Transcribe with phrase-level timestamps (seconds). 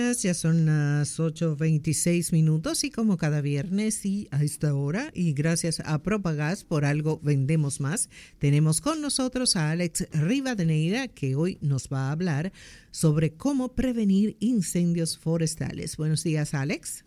[0.00, 5.80] Ya son las 8.26 minutos y como cada viernes y a esta hora y gracias
[5.80, 8.08] a Propagás por algo vendemos más,
[8.38, 12.50] tenemos con nosotros a Alex Rivadeneira que hoy nos va a hablar
[12.90, 15.98] sobre cómo prevenir incendios forestales.
[15.98, 17.04] Buenos días Alex.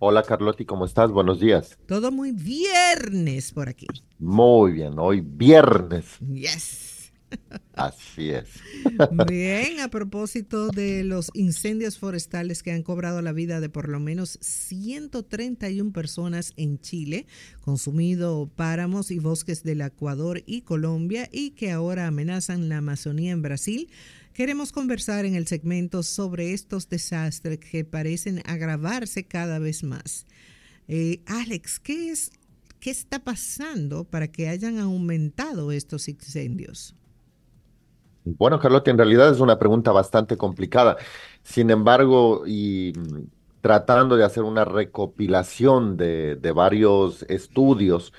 [0.00, 1.12] Hola Carlotti, ¿cómo estás?
[1.12, 1.78] Buenos días.
[1.86, 3.86] Todo muy viernes por aquí.
[4.18, 6.18] Muy bien, hoy viernes.
[6.18, 6.91] Yes.
[7.74, 8.48] Así es.
[9.26, 13.98] Bien, a propósito de los incendios forestales que han cobrado la vida de por lo
[13.98, 17.26] menos 131 personas en Chile,
[17.60, 23.42] consumido páramos y bosques del Ecuador y Colombia y que ahora amenazan la Amazonía en
[23.42, 23.88] Brasil,
[24.34, 30.26] queremos conversar en el segmento sobre estos desastres que parecen agravarse cada vez más.
[30.88, 32.30] Eh, Alex, ¿qué es
[32.80, 36.96] qué está pasando para que hayan aumentado estos incendios?
[38.24, 40.96] Bueno, Carlotti, en realidad es una pregunta bastante complicada.
[41.42, 43.24] Sin embargo, y mm,
[43.60, 48.12] tratando de hacer una recopilación de, de varios estudios,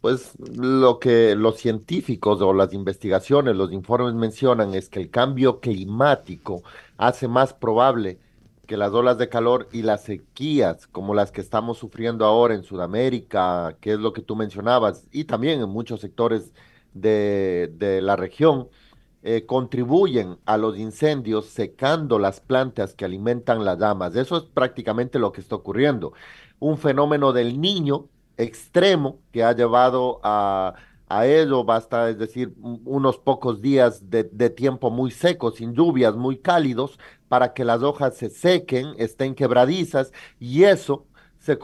[0.00, 5.60] pues lo que los científicos o las investigaciones, los informes mencionan es que el cambio
[5.60, 6.62] climático
[6.96, 8.18] hace más probable
[8.66, 12.62] que las olas de calor y las sequías como las que estamos sufriendo ahora en
[12.62, 16.52] Sudamérica, que es lo que tú mencionabas, y también en muchos sectores
[16.94, 18.68] de, de la región,
[19.22, 24.16] eh, contribuyen a los incendios secando las plantas que alimentan las damas.
[24.16, 26.12] Eso es prácticamente lo que está ocurriendo.
[26.58, 30.74] Un fenómeno del niño extremo que ha llevado a,
[31.10, 36.38] a ello, basta, es decir, unos pocos días de, tiempo muy secos, sin lluvias, muy
[36.38, 41.06] cálidos, para que las hojas se sequen, estén quebradizas y eso
[41.40, 41.58] se,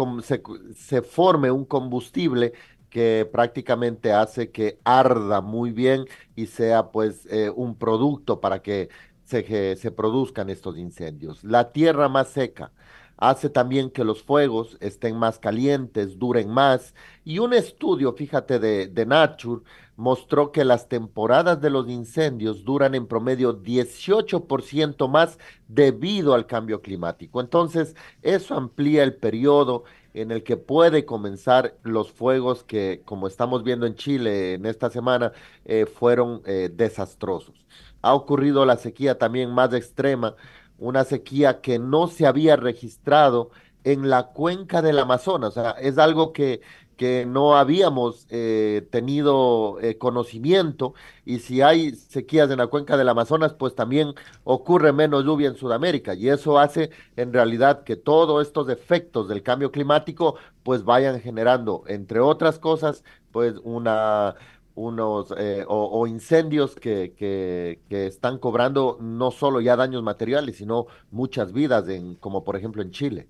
[0.74, 2.54] se forme un combustible
[2.96, 8.88] que prácticamente hace que arda muy bien y sea pues eh, un producto para que
[9.24, 11.44] se, se produzcan estos incendios.
[11.44, 12.72] La tierra más seca
[13.16, 16.94] hace también que los fuegos estén más calientes, duren más.
[17.24, 19.62] Y un estudio, fíjate, de, de Nature
[19.96, 25.38] mostró que las temporadas de los incendios duran en promedio 18% más
[25.68, 27.40] debido al cambio climático.
[27.40, 29.84] Entonces, eso amplía el periodo
[30.14, 34.90] en el que puede comenzar los fuegos que, como estamos viendo en Chile en esta
[34.90, 35.32] semana,
[35.64, 37.54] eh, fueron eh, desastrosos.
[38.02, 40.34] Ha ocurrido la sequía también más extrema,
[40.78, 43.50] una sequía que no se había registrado
[43.84, 45.50] en la cuenca del Amazonas.
[45.56, 46.60] O sea, es algo que
[46.96, 50.94] que no habíamos eh, tenido eh, conocimiento
[51.24, 55.56] y si hay sequías en la cuenca del Amazonas, pues también ocurre menos lluvia en
[55.56, 61.20] Sudamérica y eso hace en realidad que todos estos efectos del cambio climático pues vayan
[61.20, 64.34] generando, entre otras cosas, pues una
[64.76, 70.86] unos eh, o, incendios que, que, que, están cobrando no solo ya daños materiales, sino
[71.10, 73.26] muchas vidas, en, como por ejemplo en Chile.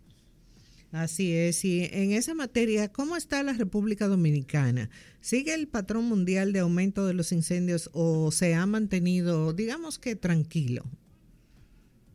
[0.93, 4.91] Así es, y en esa materia, ¿cómo está la República Dominicana?
[5.21, 10.17] ¿Sigue el patrón mundial de aumento de los incendios o se ha mantenido, digamos que
[10.17, 10.85] tranquilo?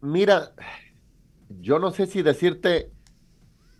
[0.01, 0.53] Mira,
[1.61, 2.91] yo no sé si decirte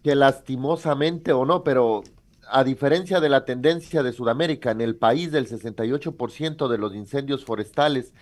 [0.03, 2.03] que lastimosamente o no, pero
[2.51, 7.45] a diferencia de la tendencia de Sudamérica, en el país del 68% de los incendios
[7.45, 8.13] forestales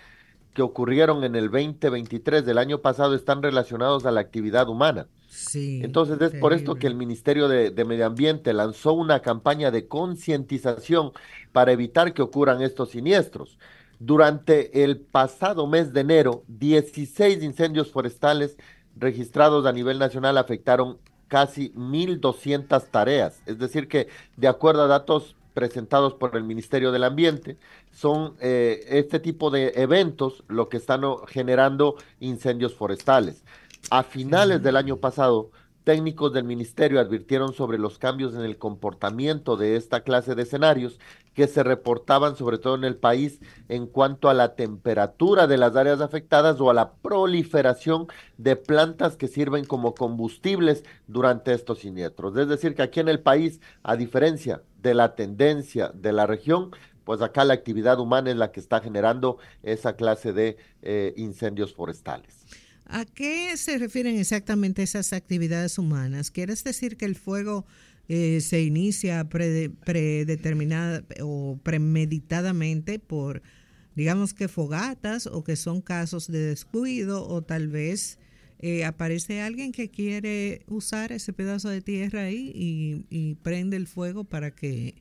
[0.54, 5.06] que ocurrieron en el 2023 del año pasado están relacionados a la actividad humana.
[5.54, 11.12] Entonces es por esto que el Ministerio de, Medio Ambiente lanzó una campaña de concientización
[11.52, 13.58] para evitar que ocurran estos siniestros.
[14.00, 18.56] Durante el pasado mes de enero, 16 incendios forestales
[18.96, 20.98] registrados a nivel nacional afectaron
[21.30, 23.40] casi 1.200 tareas.
[23.46, 27.56] Es decir, que de acuerdo a datos presentados por el Ministerio del Ambiente,
[27.92, 33.44] son eh, este tipo de eventos lo que están generando incendios forestales.
[33.90, 35.50] A finales del año pasado,
[35.90, 41.00] técnicos del ministerio advirtieron sobre los cambios en el comportamiento de esta clase de escenarios
[41.34, 45.74] que se reportaban sobre todo en el país en cuanto a la temperatura de las
[45.74, 48.06] áreas afectadas o a la proliferación
[48.38, 52.36] de plantas que sirven como combustibles durante estos siniestros.
[52.36, 56.70] Es decir, que aquí en el país, a diferencia de la tendencia de la región,
[57.02, 61.74] pues acá la actividad humana es la que está generando esa clase de eh, incendios
[61.74, 62.46] forestales.
[62.92, 66.32] ¿A qué se refieren exactamente esas actividades humanas?
[66.32, 67.64] ¿Quieres decir que el fuego
[68.08, 73.42] eh, se inicia predeterminada o premeditadamente por,
[73.94, 78.18] digamos que fogatas o que son casos de descuido o tal vez
[78.58, 82.50] eh, aparece alguien que quiere usar ese pedazo de tierra ahí
[83.08, 84.96] y, prende el fuego para que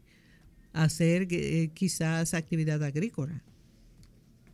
[0.74, 3.44] hacer eh, quizás actividad agrícola?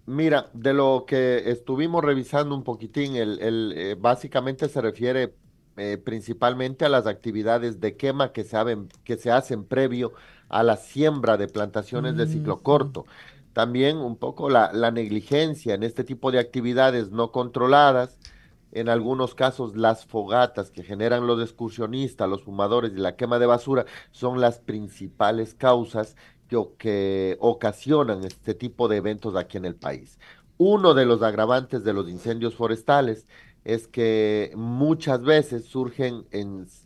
[0.07, 5.35] Mira, de lo que estuvimos revisando un poquitín, el, el, eh, básicamente se refiere
[5.77, 10.13] eh, principalmente a las actividades de quema que se, haben- que se hacen previo
[10.47, 13.07] a la siembra de plantaciones de Mm, ciclo corto.
[13.53, 18.19] También un poco la, la negligencia en este tipo de actividades no controladas,
[18.71, 23.45] en algunos casos las fogatas que generan los excursionistas, los fumadores y la quema de
[23.45, 26.15] basura son las principales causas
[26.47, 30.19] que, ocasionan este tipo de eventos aquí en el país.
[30.57, 33.25] Uno de los agravantes de los incendios forestales
[33.65, 36.25] es que muchas veces surgen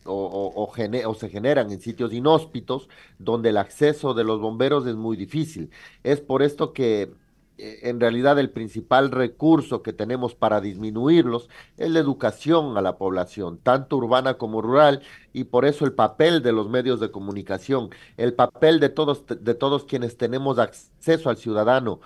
[0.05, 0.71] o,
[1.19, 2.89] se generan en sitios inhóspitos
[3.19, 5.69] donde el acceso de los bomberos es muy difícil.
[6.03, 7.13] Es por esto que
[7.59, 13.59] en realidad el principal recurso que tenemos para disminuirlos es la educación a la población,
[13.61, 15.01] tanto urbana como rural,
[15.33, 19.53] y por eso el papel de los medios de comunicación, el papel de todos, de
[19.55, 21.99] todos quienes tenemos acceso al ciudadano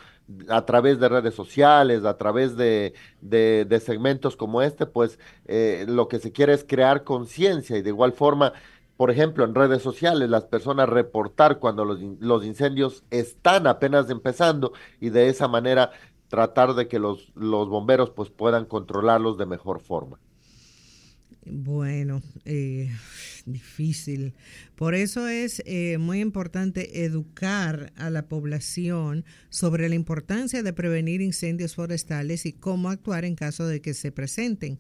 [0.50, 5.86] a través de redes sociales, a través de, de, de segmentos como este, pues eh,
[5.88, 8.54] lo que se quiere es crear conciencia y de igual forma,
[9.04, 14.10] por ejemplo, en redes sociales, las personas reportar cuando los, in- los incendios están apenas
[14.10, 14.72] empezando
[15.02, 15.92] y de esa manera
[16.30, 20.22] tratar de que los, los bomberos pues puedan controlarlos de mejor forma.
[21.46, 22.90] Bueno, eh,
[23.46, 24.34] difícil.
[24.76, 31.20] Por eso es eh, muy importante educar a la población sobre la importancia de prevenir
[31.20, 34.80] incendios forestales y cómo actuar en caso de que se presenten.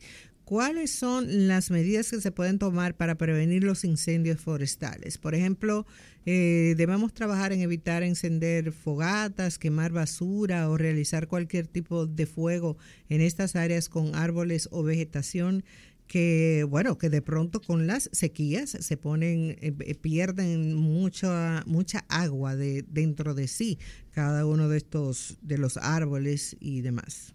[0.54, 5.18] ¿Cuáles son las medidas que se pueden tomar para prevenir los incendios forestales?
[5.18, 5.88] Por ejemplo,
[6.28, 12.78] eh, debemos trabajar en evitar encender fogatas, quemar basura o realizar cualquier tipo de fuego
[13.10, 15.64] en estas áreas con árboles o vegetación
[16.06, 22.06] que bueno, que de pronto con las sequías se ponen, eh, eh, pierden mucha, mucha
[22.10, 23.80] agua de, dentro de sí,
[24.12, 27.34] cada uno de estos, de los árboles y demás.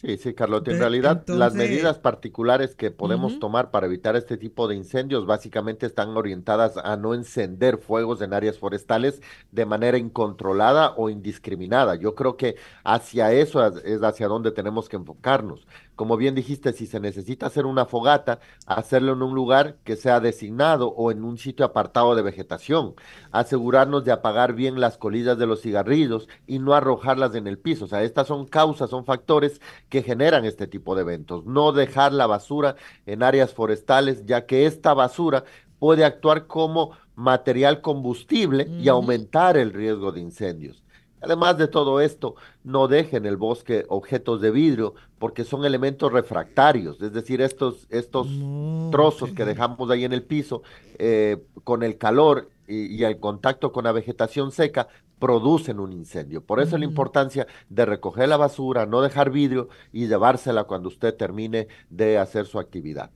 [0.00, 0.70] Sí, sí, Carlota.
[0.70, 5.84] En realidad, las medidas particulares que podemos tomar para evitar este tipo de incendios básicamente
[5.84, 9.20] están orientadas a no encender fuegos en áreas forestales
[9.50, 11.96] de manera incontrolada o indiscriminada.
[11.96, 15.66] Yo creo que hacia eso es es hacia donde tenemos que enfocarnos.
[16.00, 20.18] Como bien dijiste, si se necesita hacer una fogata, hacerlo en un lugar que sea
[20.18, 22.94] designado o en un sitio apartado de vegetación.
[23.32, 27.84] Asegurarnos de apagar bien las colillas de los cigarrillos y no arrojarlas en el piso.
[27.84, 29.60] O sea, estas son causas, son factores
[29.90, 31.44] que generan este tipo de eventos.
[31.44, 35.44] No dejar la basura en áreas forestales, ya que esta basura
[35.78, 40.82] puede actuar como material combustible y aumentar el riesgo de incendios.
[41.20, 42.34] Además de todo esto,
[42.64, 47.86] no dejen en el bosque objetos de vidrio porque son elementos refractarios, es decir, estos,
[47.90, 48.26] estos
[48.90, 50.62] trozos que dejamos ahí en el piso
[50.98, 54.88] eh, con el calor y, y el contacto con la vegetación seca
[55.20, 56.42] producen un incendio.
[56.42, 56.92] Por eso la ujú.
[56.92, 62.46] importancia de recoger la basura, no dejar vidrio y llevársela cuando usted termine de hacer
[62.46, 63.10] su actividad.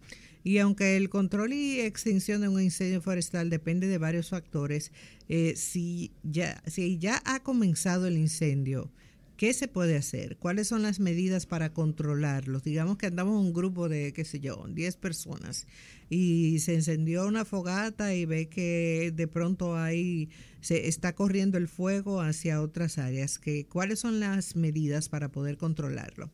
[0.45, 4.93] Y aunque el control y extinción de un incendio forestal depende de varios factores,
[5.31, 8.93] eh, si, ya, si ya ha comenzado el incendio,
[9.39, 10.37] ¿qué se puede hacer?
[10.37, 12.63] ¿Cuáles son las medidas para controlarlos?
[12.63, 15.67] Digamos que andamos un grupo de, qué sé yo, 10 personas
[16.11, 20.29] y se encendió una fogata y ve que de pronto ahí
[20.61, 23.39] se está corriendo el fuego hacia otras áreas.
[23.39, 26.31] ¿Qué, ¿Cuáles son las medidas para poder controlarlo?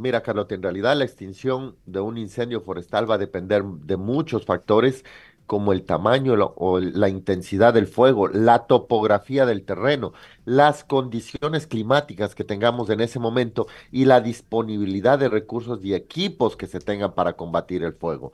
[0.00, 4.46] Mira, Carlota, en realidad la extinción de un incendio forestal va a depender de muchos
[4.46, 5.04] factores
[5.46, 10.12] como el tamaño o la intensidad del fuego, la topografía del terreno,
[10.44, 16.56] las condiciones climáticas que tengamos en ese momento y la disponibilidad de recursos y equipos
[16.56, 18.32] que se tengan para combatir el fuego.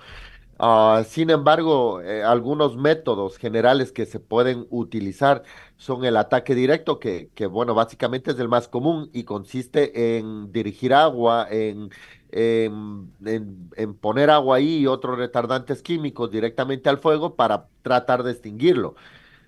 [0.58, 5.42] Ah, sin embargo, eh, algunos métodos generales que se pueden utilizar
[5.76, 10.50] son el ataque directo, que, que, bueno, básicamente es el más común y consiste en
[10.52, 11.90] dirigir agua, en,
[12.30, 13.12] en,
[13.76, 18.94] en- poner agua ahí y otros retardantes químicos directamente al fuego para tratar de extinguirlo.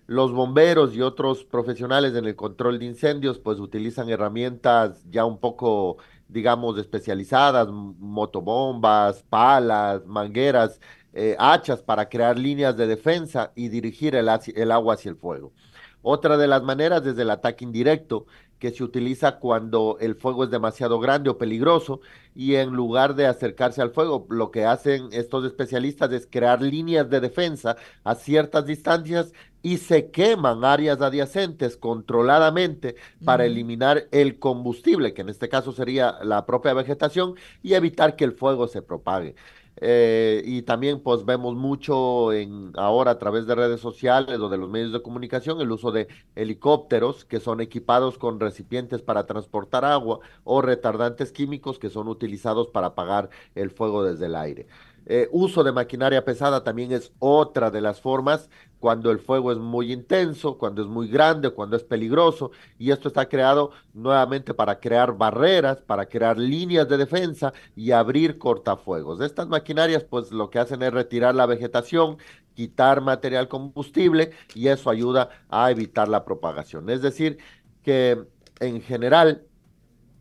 [0.08, 5.38] Los bomberos y otros profesionales en el control de incendios, pues utilizan herramientas ya un
[5.38, 5.98] poco,
[6.28, 10.80] digamos, especializadas, motobombas, palas, mangueras,
[11.12, 15.52] eh, hachas para crear líneas de defensa y dirigir el, el agua hacia el fuego.
[16.00, 18.24] Otra de las maneras es el ataque indirecto,
[18.58, 22.00] que se utiliza cuando el fuego es demasiado grande o peligroso
[22.34, 27.08] y en lugar de acercarse al fuego, lo que hacen estos especialistas es crear líneas
[27.10, 35.14] de defensa a ciertas distancias y se queman áreas adyacentes controladamente para eliminar el combustible,
[35.14, 39.34] que en este caso sería la propia vegetación, y evitar que el fuego se propague.
[39.80, 44.58] Eh, y también pues vemos mucho en, ahora a través de redes sociales o de
[44.58, 49.84] los medios de comunicación el uso de helicópteros que son equipados con recipientes para transportar
[49.84, 54.66] agua o retardantes químicos que son utilizados para apagar el fuego desde el aire.
[55.10, 59.56] Eh, uso de maquinaria pesada también es otra de las formas cuando el fuego es
[59.56, 64.78] muy intenso, cuando es muy grande, cuando es peligroso, y esto está creado nuevamente para
[64.78, 69.22] crear barreras, para crear líneas de defensa y abrir cortafuegos.
[69.22, 72.18] Estas maquinarias pues lo que hacen es retirar la vegetación,
[72.52, 76.90] quitar material combustible y eso ayuda a evitar la propagación.
[76.90, 77.38] Es decir,
[77.82, 78.22] que
[78.60, 79.46] en general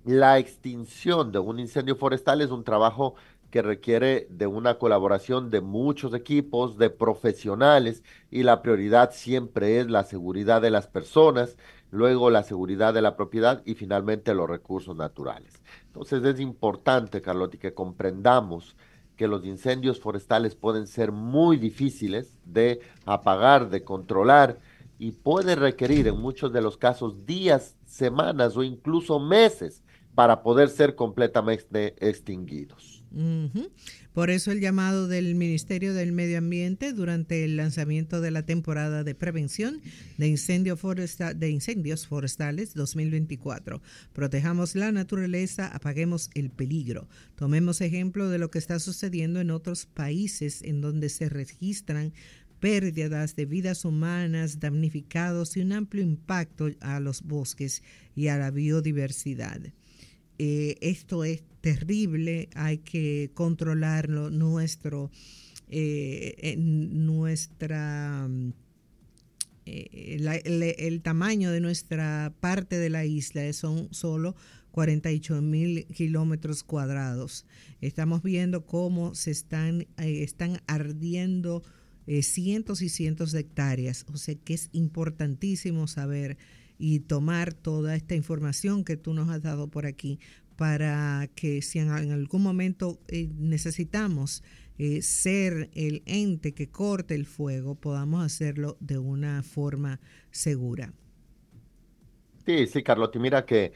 [0.06, 3.15] la extinción de un incendio forestal es un trabajo
[3.51, 9.89] que requiere de una colaboración de muchos equipos, de profesionales, y la prioridad siempre es
[9.89, 11.58] la seguridad de las personas,
[11.89, 15.62] luego la seguridad de la propiedad y finalmente los recursos naturales.
[15.88, 18.75] Entonces es importante, Carlotti, que comprendamos
[19.16, 24.60] que los incendios forestales pueden ser muy difíciles de apagar, de controlar
[25.00, 29.84] y puede requerir en muchos de los casos días, semanas o incluso meses
[30.18, 33.04] para poder ser completamente extinguidos.
[34.14, 39.04] Por eso el llamado del Ministerio del Medio Ambiente durante el lanzamiento de la temporada
[39.04, 39.80] de prevención
[40.18, 40.76] de, incendio
[41.36, 43.80] de incendios forestales 2024.
[44.12, 47.08] Protejamos la naturaleza, apaguemos el peligro.
[47.36, 52.12] Tomemos ejemplo de lo que está sucediendo en otros países en donde se registran
[52.60, 57.84] pérdidas de vidas humanas, damnificados y un amplio impacto a los bosques
[58.16, 59.62] y a la biodiversidad.
[60.39, 65.10] Eh, esto es terrible, hay que controlarlo, nuestro,
[65.67, 68.29] eh, nuestra,
[69.65, 74.36] eh, el, tamaño de nuestra parte de la isla son solo
[74.72, 77.46] 48 mil kilómetros cuadrados.
[77.82, 81.63] Estamos viendo cómo se están, están ardiendo
[82.22, 86.38] cientos y cientos de hectáreas, o sea que es importantísimo saber
[86.77, 90.19] y tomar toda esta información que tú nos has dado por aquí
[90.55, 94.43] para que si en, algún momento eh, necesitamos
[94.79, 100.00] eh, ser el ente que corte el fuego, podamos hacerlo de una forma
[100.31, 100.93] segura.
[102.46, 103.74] Sí, sí, Carlotti, mira que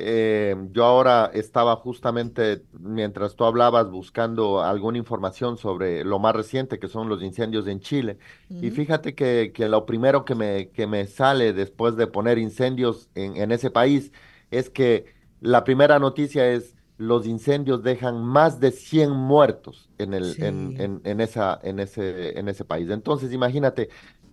[0.00, 6.78] eh, yo ahora estaba justamente, mientras tú hablabas, buscando alguna información sobre lo más reciente,
[6.78, 8.18] que son los incendios en Chile.
[8.48, 13.10] Y fíjate que, que, lo primero que me, que me sale después de poner incendios
[13.14, 14.12] en, en ese país
[14.50, 15.06] es que
[15.40, 21.20] la primera noticia es los incendios dejan más de 100 muertos en, el, en, en,
[21.20, 22.90] esa, en, ese, en ese país.
[22.90, 23.88] Entonces, imagínate,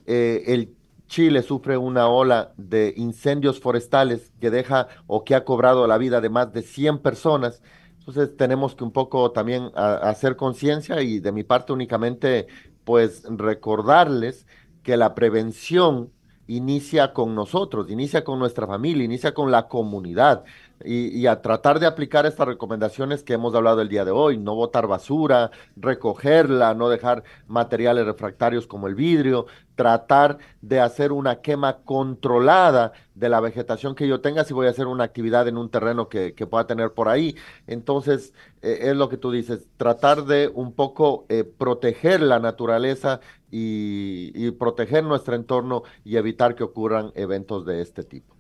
[0.07, 0.75] eh, el
[1.08, 6.22] Chile sufre una ola de incendios forestales que deja o que ha cobrado la vida
[6.22, 7.62] de más de 100 personas.
[8.00, 12.48] Entonces tenemos que un poco también hacer conciencia y de mi parte únicamente
[12.84, 14.46] pues recordarles
[14.84, 16.12] que la prevención
[16.48, 20.44] inicia con nosotros, inicia con nuestra familia, inicia con la comunidad
[20.84, 24.55] y, a tratar de aplicar estas recomendaciones que hemos hablado el día de hoy, no
[24.55, 31.77] botar basura, recogerla, no dejar materiales refractarios como el vidrio, tratar de hacer una quema
[31.84, 35.70] controlada de la vegetación que yo tenga si voy a hacer una actividad en un
[35.70, 37.36] terreno que, pueda tener por ahí.
[37.67, 43.22] Entonces, eh, es lo que tú dices, tratar de un poco eh, proteger la naturaleza
[43.50, 48.35] y, y proteger nuestro entorno y evitar que ocurran eventos de este tipo.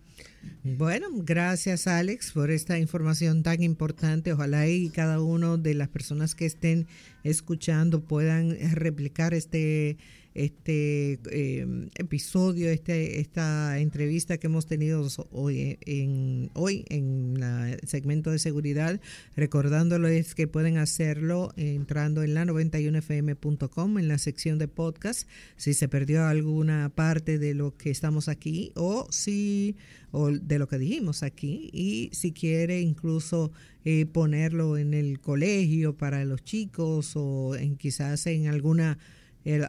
[0.63, 4.33] Bueno, gracias Alex por esta información tan importante.
[4.33, 6.87] Ojalá y cada uno de las personas que estén
[7.23, 9.97] escuchando puedan replicar este
[10.35, 18.31] este em, episodio, este, esta entrevista que hemos tenido hoy en, hoy en el segmento
[18.31, 18.99] de seguridad,
[19.35, 25.87] recordándoles que pueden hacerlo entrando en la 91fm.com en la sección de podcast, si se
[25.87, 29.77] perdió alguna parte de lo que estamos aquí o si
[30.11, 33.51] o de lo que dijimos aquí y si quiere incluso
[33.83, 38.97] eh, ponerlo en el colegio para los chicos o en quizás en alguna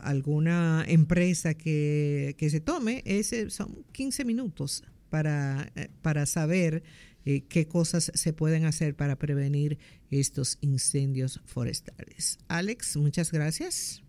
[0.03, 6.83] alguna empresa que, se tome, ese son 15 minutos para, eh, para saber
[7.25, 9.79] eh, qué cosas se pueden hacer para prevenir
[10.11, 12.39] estos incendios forestales.
[12.49, 14.03] Alex, muchas gracias.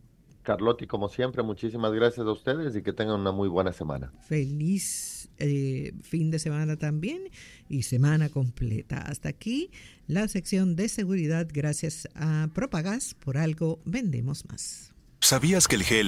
[0.43, 4.13] Carlotti, como siempre, muchísimas gracias a ustedes y que tengan una muy buena semana.
[4.21, 7.23] Feliz eh, fin de semana también
[7.67, 8.99] y semana completa.
[8.99, 9.71] Hasta aquí
[10.07, 13.13] la sección de seguridad gracias a Propagas.
[13.13, 14.93] Por algo vendemos más.
[15.27, 16.05] ¿Sabías que el gel